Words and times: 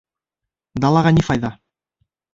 Далаға 0.85 1.13
ни 1.19 1.27
файҙа? 1.31 1.55